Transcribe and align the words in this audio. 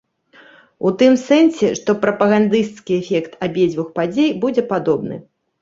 У 0.89 0.93
тым 1.01 1.17
сэнсе, 1.25 1.69
што 1.81 1.95
прапагандысцкі 2.05 2.97
эфект 3.05 3.39
абедзвюх 3.49 3.93
падзей 3.99 4.31
будзе 4.47 4.69
падобны. 4.73 5.25